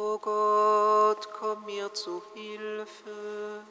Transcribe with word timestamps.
O 0.00 0.16
Gott, 0.18 1.28
komm 1.32 1.64
mir 1.64 1.92
zu 1.92 2.22
Hilfe. 2.32 3.64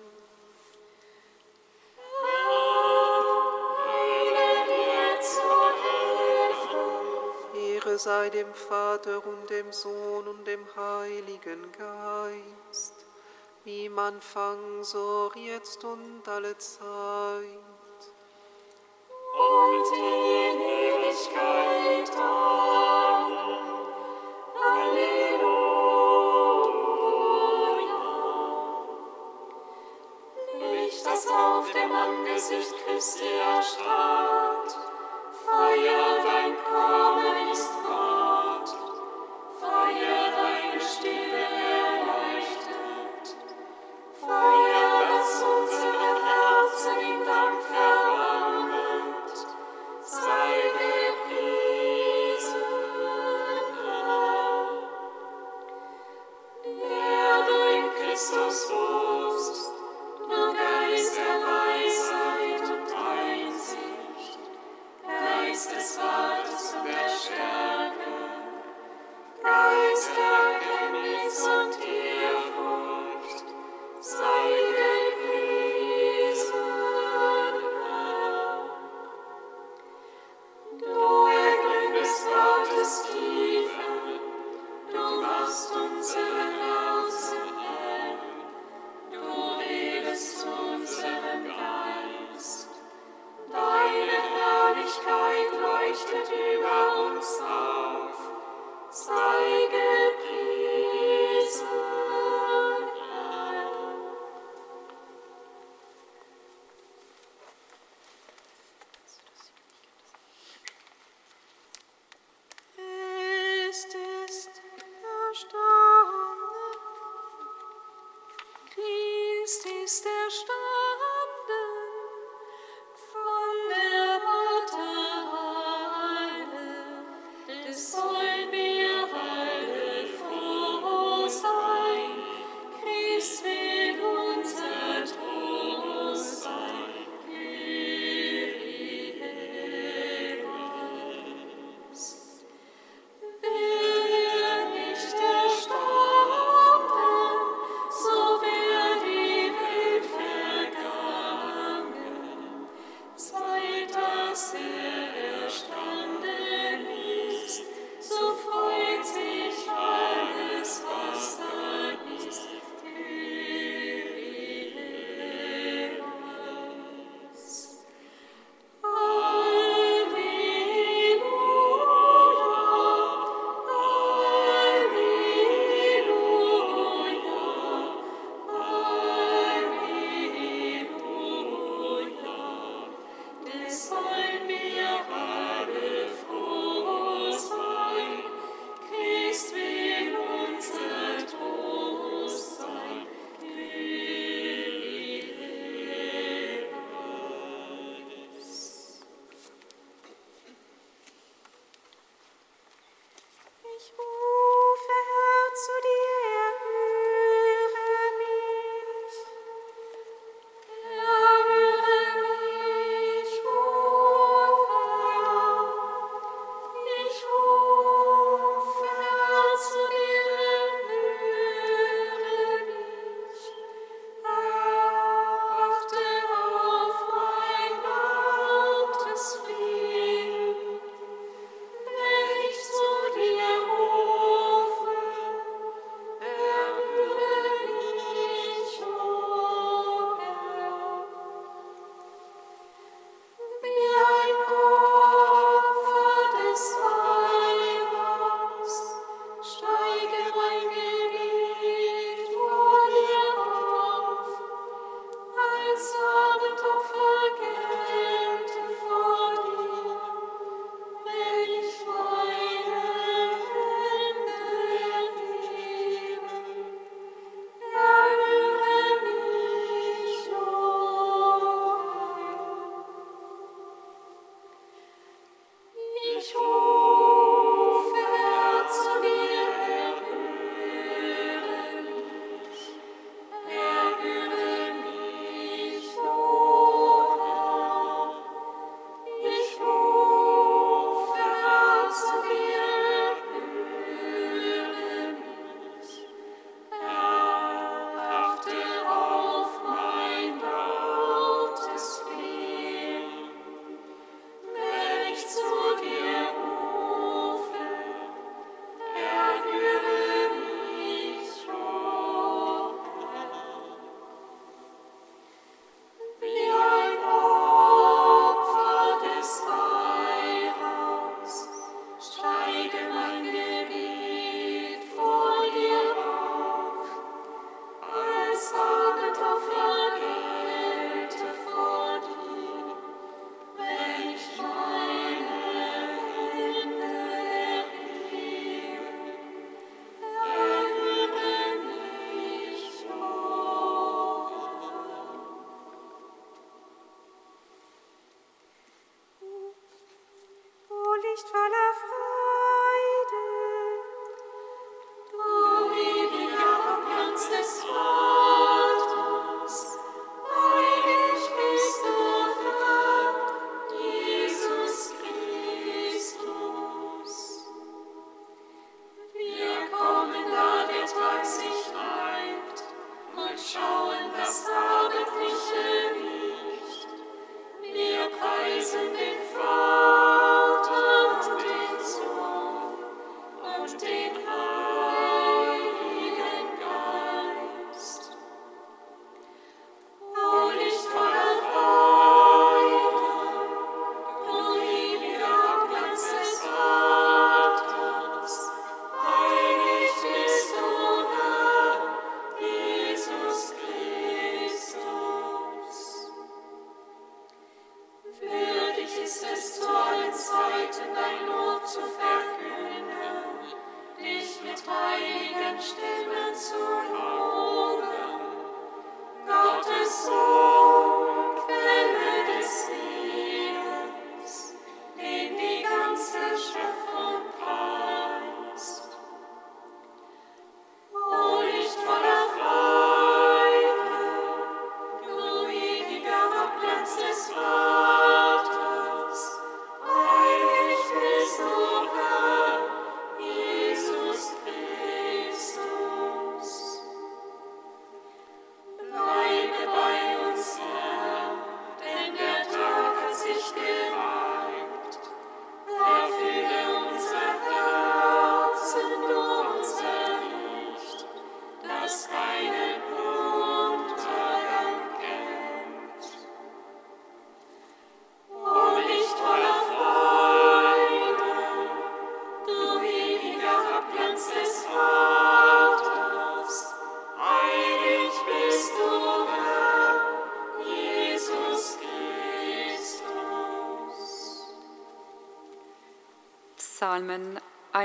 Ehre 7.56 7.98
sei 7.98 8.30
dem 8.30 8.54
Vater 8.54 9.26
und 9.26 9.50
dem 9.50 9.72
Sohn 9.72 10.28
und 10.28 10.46
dem 10.46 10.66
Heiligen 10.76 11.72
Geist, 11.72 13.06
wie 13.64 13.88
man 13.88 14.16
Anfang, 14.16 14.84
so 14.84 15.32
jetzt 15.34 15.86
und 15.86 16.28
alle 16.28 16.58
Zeit. 16.58 16.82
Amen. 19.40 20.27
Angesicht 32.38 32.76
Christi 32.86 33.24
erstrahlt, 33.26 34.78
Feuer 35.44 36.24
dein 36.24 36.54
Kreuz. 36.64 37.07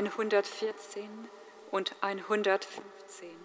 114 0.06 1.28
und 1.70 1.94
115. 2.00 3.41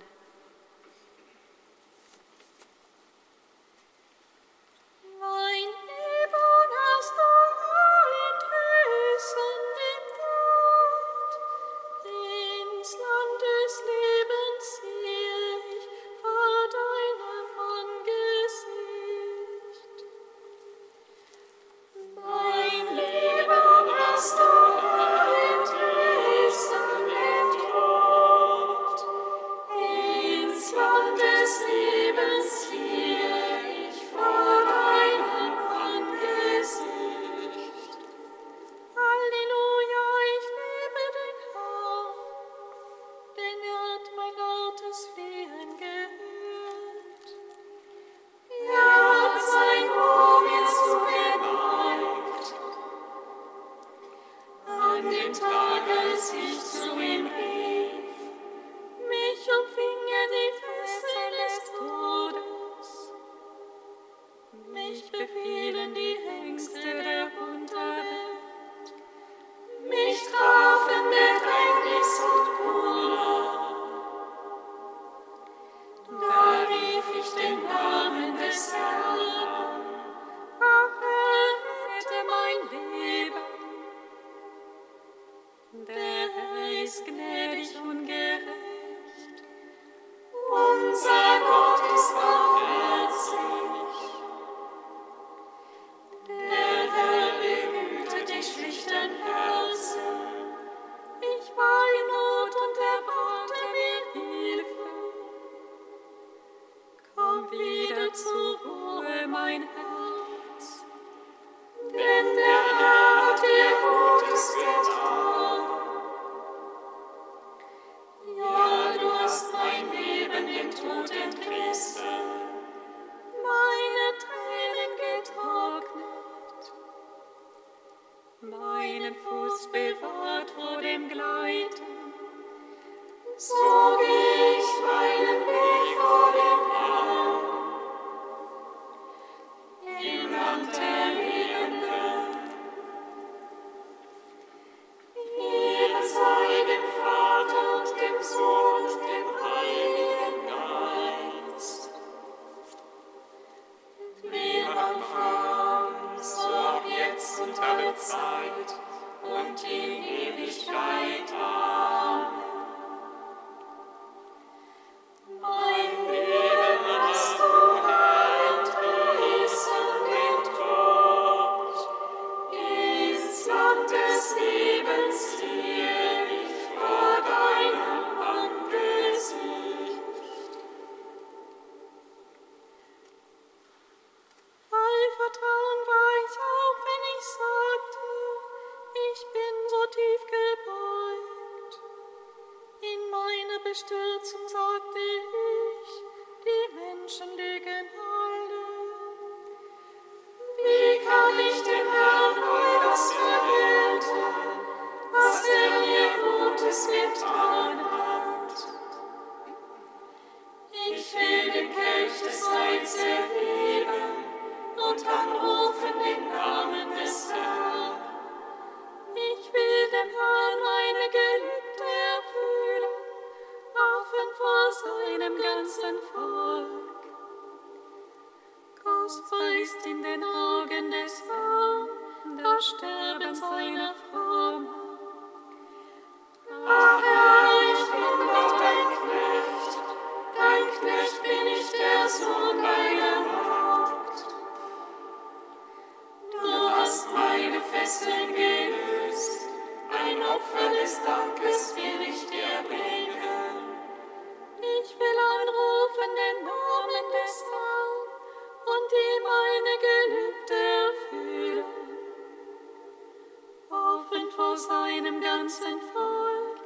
seinem 264.58 265.22
ganzen 265.22 265.80
Volk, 265.94 266.58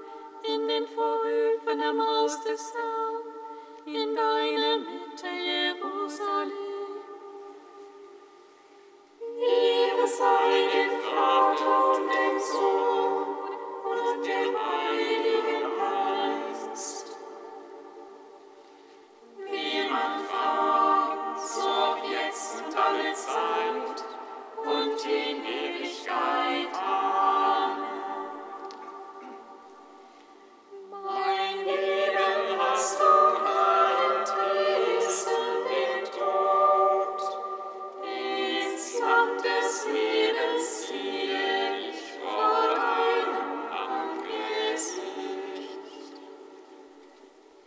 in 0.43 0.67
den 0.67 0.87
Vorhöfen 0.87 1.81
am 1.83 2.01
Haus 2.01 2.41
des 2.43 2.73
Herrn, 2.73 3.21
in 3.85 4.15
deiner 4.15 4.77
Mitte, 4.77 5.27
Jerusalem. 5.27 6.60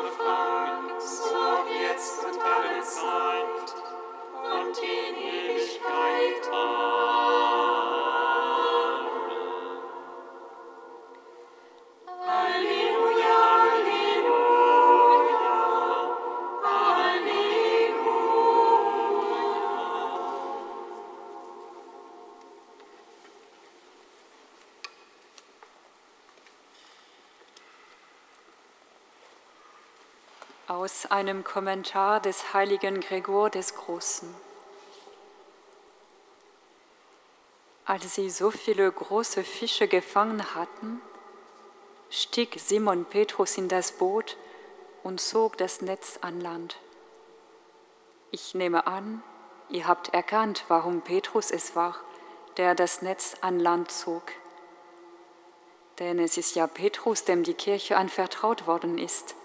Anfang, 0.00 0.98
so 0.98 1.36
jetzt 1.68 2.24
und 2.24 2.40
alle 2.40 2.80
Zeit. 2.80 3.68
Und 4.32 4.78
in 4.78 4.99
Aus 30.90 31.06
einem 31.06 31.44
Kommentar 31.44 32.18
des 32.18 32.52
heiligen 32.52 33.00
Gregor 33.00 33.48
des 33.48 33.76
Großen. 33.76 34.28
Als 37.84 38.16
sie 38.16 38.28
so 38.28 38.50
viele 38.50 38.90
große 38.90 39.44
Fische 39.44 39.86
gefangen 39.86 40.52
hatten, 40.56 41.00
stieg 42.10 42.58
Simon 42.58 43.04
Petrus 43.04 43.56
in 43.56 43.68
das 43.68 43.92
Boot 43.92 44.36
und 45.04 45.20
zog 45.20 45.56
das 45.58 45.80
Netz 45.80 46.18
an 46.22 46.40
Land. 46.40 46.76
Ich 48.32 48.54
nehme 48.54 48.88
an, 48.88 49.22
ihr 49.68 49.86
habt 49.86 50.12
erkannt, 50.12 50.64
warum 50.66 51.02
Petrus 51.02 51.52
es 51.52 51.76
war, 51.76 51.94
der 52.56 52.74
das 52.74 53.00
Netz 53.00 53.36
an 53.42 53.60
Land 53.60 53.92
zog. 53.92 54.24
Denn 56.00 56.18
es 56.18 56.36
ist 56.36 56.56
ja 56.56 56.66
Petrus, 56.66 57.24
dem 57.24 57.44
die 57.44 57.54
Kirche 57.54 57.96
anvertraut 57.96 58.66
worden 58.66 58.98
ist. 58.98 59.36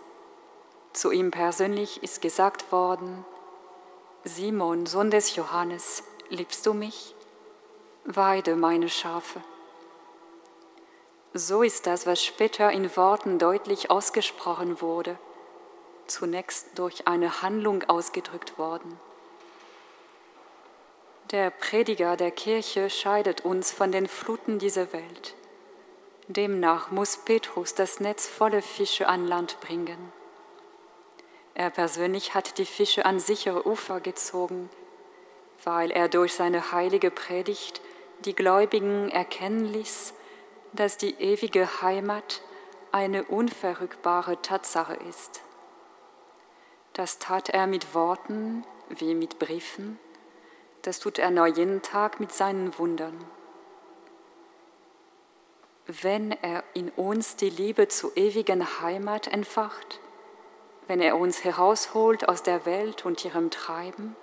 Zu 0.95 1.11
ihm 1.11 1.29
persönlich 1.29 2.01
ist 2.03 2.21
gesagt 2.21 2.71
worden, 2.71 3.25
Simon, 4.23 4.85
Sohn 4.85 5.11
des 5.11 5.35
Johannes, 5.35 6.03
liebst 6.29 6.65
du 6.65 6.73
mich? 6.73 7.13
Weide 8.05 8.55
meine 8.55 8.87
Schafe. 8.87 9.41
So 11.33 11.63
ist 11.63 11.85
das, 11.85 12.07
was 12.07 12.23
später 12.23 12.71
in 12.71 12.95
Worten 12.95 13.39
deutlich 13.39 13.91
ausgesprochen 13.91 14.79
wurde, 14.79 15.19
zunächst 16.07 16.79
durch 16.79 17.05
eine 17.09 17.41
Handlung 17.41 17.83
ausgedrückt 17.89 18.57
worden. 18.57 18.97
Der 21.31 21.49
Prediger 21.49 22.15
der 22.15 22.31
Kirche 22.31 22.89
scheidet 22.89 23.43
uns 23.43 23.69
von 23.69 23.91
den 23.91 24.07
Fluten 24.07 24.59
dieser 24.59 24.93
Welt. 24.93 25.35
Demnach 26.29 26.89
muss 26.89 27.17
Petrus 27.17 27.75
das 27.75 27.99
Netz 27.99 28.27
voller 28.27 28.61
Fische 28.61 29.09
an 29.09 29.27
Land 29.27 29.59
bringen. 29.59 30.13
Er 31.55 31.69
persönlich 31.69 32.33
hat 32.33 32.57
die 32.57 32.65
Fische 32.65 33.05
an 33.05 33.19
sichere 33.19 33.65
Ufer 33.65 34.01
gezogen, 34.01 34.69
weil 35.63 35.89
er 35.89 36.09
durch 36.09 36.33
seine 36.33 36.73
heilige 36.73 37.09
Predigt 37.09 37.81
die 38.19 38.35
Gläubigen 38.35 39.09
erkennen 39.09 39.65
ließ, 39.65 40.13
dass 40.73 40.97
die 40.97 41.15
ewige 41.15 41.81
Heimat 41.81 42.41
eine 42.91 43.23
unverrückbare 43.23 44.41
Tatsache 44.41 44.95
ist. 45.09 45.41
Das 46.91 47.19
tat 47.19 47.49
er 47.49 47.67
mit 47.67 47.93
Worten 47.93 48.65
wie 48.89 49.15
mit 49.15 49.39
Briefen, 49.39 49.97
das 50.81 50.99
tut 50.99 51.19
er 51.19 51.31
nur 51.31 51.47
jeden 51.47 51.81
Tag 51.81 52.19
mit 52.19 52.33
seinen 52.33 52.77
Wundern. 52.77 53.17
Wenn 55.87 56.31
er 56.31 56.63
in 56.73 56.89
uns 56.89 57.37
die 57.37 57.49
Liebe 57.49 57.87
zur 57.87 58.15
ewigen 58.17 58.81
Heimat 58.81 59.27
entfacht, 59.27 59.99
wenn 60.87 61.01
er 61.01 61.17
uns 61.17 61.43
herausholt 61.43 62.27
aus 62.27 62.43
der 62.43 62.65
Welt 62.65 63.05
und 63.05 63.23
ihrem 63.25 63.49
Treiben, 63.49 64.15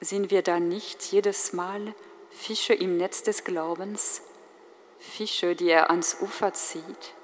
sind 0.00 0.30
wir 0.30 0.42
dann 0.42 0.68
nicht 0.68 1.02
jedes 1.12 1.52
Mal 1.52 1.94
Fische 2.30 2.74
im 2.74 2.96
Netz 2.96 3.22
des 3.22 3.44
Glaubens, 3.44 4.22
Fische, 4.98 5.54
die 5.54 5.68
er 5.68 5.90
ans 5.90 6.16
Ufer 6.20 6.52
zieht? 6.52 7.14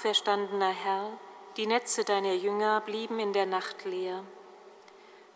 Auferstandener 0.00 0.70
Herr, 0.70 1.10
die 1.58 1.66
Netze 1.66 2.04
deiner 2.04 2.32
Jünger 2.32 2.80
blieben 2.80 3.18
in 3.18 3.34
der 3.34 3.44
Nacht 3.44 3.84
leer. 3.84 4.24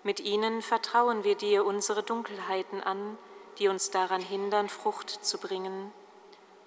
Mit 0.03 0.21
ihnen 0.21 0.63
vertrauen 0.63 1.23
wir 1.23 1.35
dir 1.35 1.67
unsere 1.67 2.03
Dunkelheiten 2.03 2.83
an, 2.83 3.19
die 3.59 3.69
uns 3.69 3.91
daran 3.91 4.23
hindern, 4.23 4.71
Frucht 4.71 5.11
zu 5.11 5.37
bringen. 5.37 5.93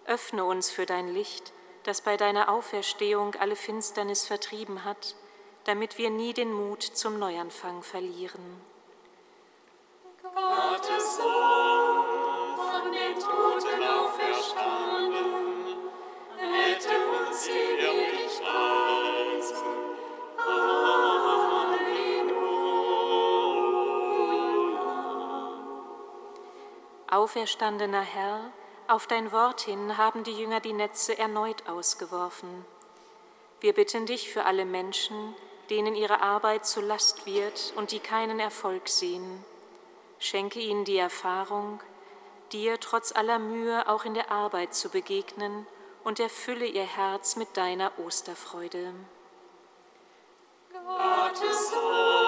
Öffne 0.05 0.45
uns 0.45 0.69
für 0.69 0.86
dein 0.86 1.12
Licht, 1.12 1.53
das 1.86 2.01
bei 2.01 2.17
deiner 2.17 2.49
Auferstehung 2.49 3.33
alle 3.33 3.55
Finsternis 3.55 4.27
vertrieben 4.27 4.86
hat, 4.86 5.15
damit 5.63 5.97
wir 5.97 6.12
nie 6.12 6.33
den 6.33 6.53
Mut 6.53 6.83
zum 6.83 7.17
Neuanfang 7.17 7.81
verlieren. 7.81 8.62
Gottes 10.21 11.17
Sohn, 11.17 11.57
Auferstandener 27.28 28.04
Herr, 28.04 28.40
auf 28.88 29.06
dein 29.06 29.34
Wort 29.34 29.60
hin 29.60 29.98
haben 29.98 30.24
die 30.24 30.32
Jünger 30.32 30.62
die 30.62 30.72
Netze 30.72 31.18
erneut 31.20 31.68
ausgeworfen. 31.68 32.66
Wir 33.60 33.74
bitten 33.74 34.06
dich 34.06 34.32
für 34.32 34.46
alle 34.46 34.63
Menschen, 34.63 35.36
denen 35.70 35.94
ihre 35.94 36.22
Arbeit 36.22 36.66
zur 36.66 36.84
Last 36.84 37.26
wird 37.26 37.74
und 37.76 37.92
die 37.92 38.00
keinen 38.00 38.40
Erfolg 38.40 38.88
sehen. 38.88 39.44
Schenke 40.20 40.62
ihnen 40.62 40.86
die 40.86 40.96
Erfahrung, 40.96 41.82
dir 42.54 42.80
trotz 42.80 43.12
aller 43.12 43.40
Mühe 43.40 43.90
auch 43.90 44.06
in 44.06 44.13
der 44.13 44.32
Arbeit 44.32 44.74
zu 44.74 44.88
begegnen 44.88 45.68
und 46.06 46.22
erfülle 46.22 46.66
ihr 46.66 46.86
Herz 46.86 47.36
mit 47.36 47.58
deiner 47.58 47.92
Osterfreude. 48.00 48.94
Gottes 50.72 51.72
Sohn, 51.72 52.27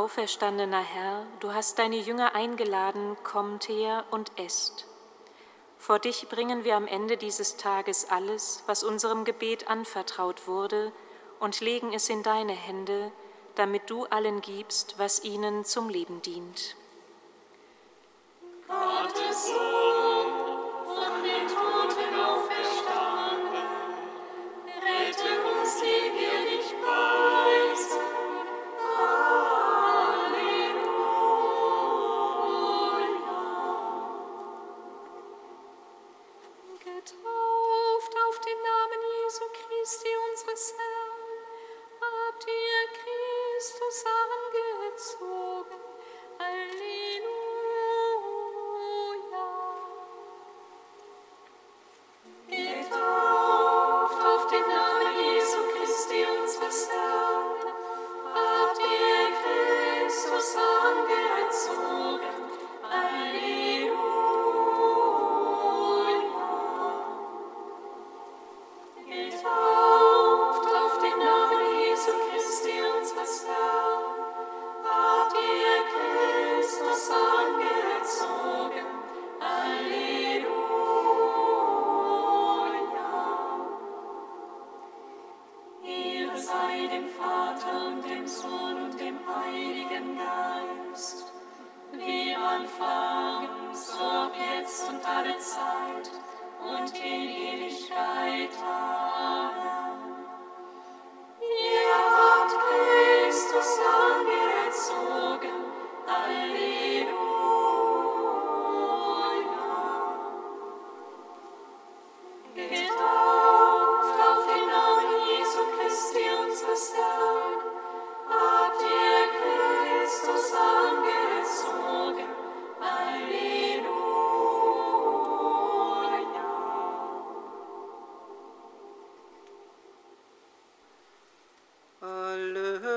Auferstandener 0.00 0.80
Herr, 0.80 1.26
du 1.40 1.52
hast 1.52 1.78
deine 1.78 1.98
Jünger 1.98 2.34
eingeladen, 2.34 3.18
kommt 3.22 3.68
her 3.68 4.06
und 4.10 4.32
esst. 4.38 4.86
Vor 5.76 5.98
dich 5.98 6.26
bringen 6.30 6.64
wir 6.64 6.76
am 6.76 6.86
Ende 6.86 7.18
dieses 7.18 7.58
Tages 7.58 8.08
alles, 8.08 8.62
was 8.64 8.82
unserem 8.82 9.26
Gebet 9.26 9.68
anvertraut 9.68 10.48
wurde, 10.48 10.90
und 11.38 11.60
legen 11.60 11.92
es 11.92 12.08
in 12.08 12.22
deine 12.22 12.54
Hände, 12.54 13.12
damit 13.56 13.90
du 13.90 14.06
allen 14.06 14.40
gibst, 14.40 14.98
was 14.98 15.22
ihnen 15.22 15.66
zum 15.66 15.90
Leben 15.90 16.22
dient. 16.22 16.76
Gottes 18.68 19.48
Sohn, 19.48 20.09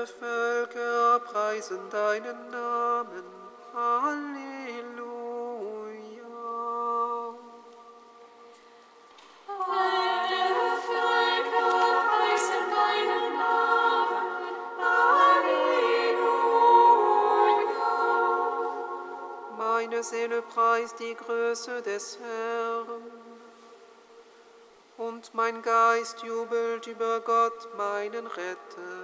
Völker 0.06 1.20
preisen 1.20 1.88
deinen 1.90 2.50
Namen. 2.50 3.24
Halleluja. 3.74 4.34
Alle 9.48 10.76
Völker 10.86 12.04
preisen 12.08 12.64
deinen 12.70 13.38
Namen. 13.38 14.26
Halleluja. 14.78 15.64
Meine 19.58 20.02
Seele 20.02 20.42
preist 20.42 20.98
die 20.98 21.14
Größe 21.14 21.82
des 21.82 22.18
Herrn. 22.20 23.02
Und 24.96 25.34
mein 25.34 25.60
Geist 25.62 26.22
jubelt 26.22 26.86
über 26.86 27.20
Gott, 27.20 27.68
meinen 27.76 28.26
Retter. 28.28 29.03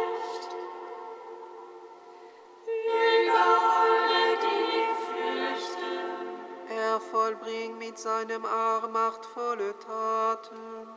seinem 8.01 8.45
Arm 8.45 8.93
machtvolle 8.93 9.75
Taten. 9.77 10.87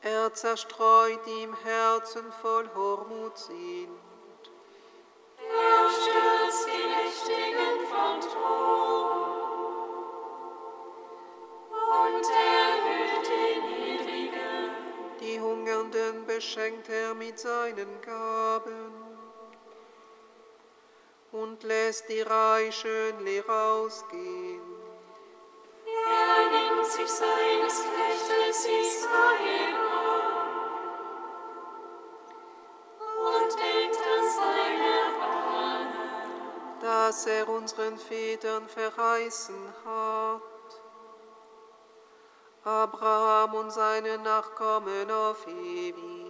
Er 0.00 0.32
zerstreut 0.32 1.20
die 1.26 1.42
im 1.42 1.54
Herzen 1.54 2.32
voll 2.40 2.68
Hormut 2.74 3.36
sind. 3.36 3.90
Er 5.36 5.90
stürzt 5.90 6.66
die 6.66 6.88
Mächtigen 6.88 7.86
vom 7.86 8.20
Thron 8.20 9.22
und 12.00 12.26
erhöht 12.56 13.28
den 13.28 13.62
Niedrigen. 13.74 14.70
Die 15.20 15.38
Hungernden 15.38 16.26
beschenkt 16.26 16.88
er 16.88 17.12
mit 17.12 17.38
seinen 17.38 18.00
Gaben 18.00 19.11
und 21.42 21.62
lässt 21.64 22.08
die 22.08 22.20
Reichen 22.22 23.24
leer 23.24 23.48
ausgehen. 23.48 24.62
Er 26.06 26.50
nimmt 26.50 26.86
sich 26.86 27.08
seines 27.08 27.82
Knechtes 27.82 28.64
Israel 28.64 29.74
an 29.92 30.32
und 33.30 33.50
denkt 33.58 33.98
an 34.14 34.24
seine 34.38 34.94
Ahnen. 35.20 35.88
das 36.80 37.26
er 37.26 37.48
unseren 37.48 37.98
Vätern 37.98 38.68
verheißen 38.68 39.74
hat. 39.84 40.42
Abraham 42.64 43.54
und 43.54 43.72
seine 43.72 44.18
Nachkommen 44.18 45.10
auf 45.10 45.44
ewig. 45.48 46.21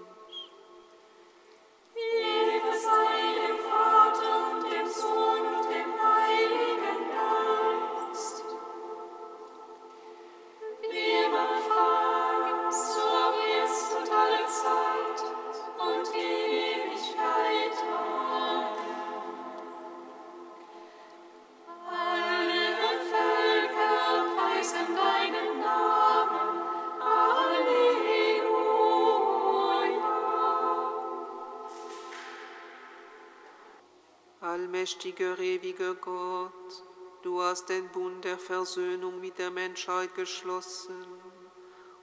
Allmächtiger, 34.43 35.39
ewiger 35.39 35.95
Gott, 35.95 36.83
du 37.23 37.41
hast 37.41 37.69
den 37.69 37.89
Bund 37.91 38.25
der 38.25 38.39
Versöhnung 38.39 39.21
mit 39.21 39.39
der 39.39 39.53
Menschheit 39.53 40.17
geschlossen 40.17 41.07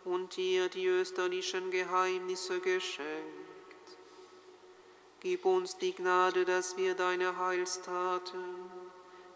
und 0.05 0.37
ihr 0.37 0.69
die 0.69 0.85
österlichen 0.85 1.69
Geheimnisse 1.69 2.61
geschenkt. 2.61 3.97
Gib 5.19 5.43
uns 5.43 5.77
die 5.79 5.93
Gnade, 5.93 6.45
dass 6.45 6.77
wir 6.77 6.95
deine 6.95 7.37
Heilstaten 7.37 8.71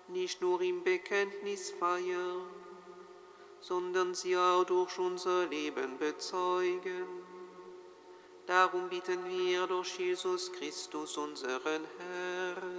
nicht 0.07 0.41
nur 0.41 0.61
im 0.61 0.81
Bekenntnis 0.85 1.71
feiern, 1.71 2.47
sondern 3.59 4.15
sie 4.15 4.37
auch 4.37 4.63
durch 4.63 4.97
unser 4.97 5.47
Leben 5.47 5.97
bezeugen. 5.97 7.05
Darum 8.45 8.89
bitten 8.89 9.25
wir 9.25 9.67
durch 9.67 9.99
Jesus 9.99 10.51
Christus, 10.53 11.17
unseren 11.17 11.83
Herrn. 11.97 12.72